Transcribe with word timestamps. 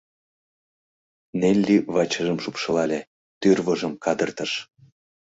Нелли 1.39 1.77
вачыжым 1.93 2.37
шупшылале, 2.43 2.99
тӱрвыжым 3.39 3.93
кадыртыш. 4.03 4.51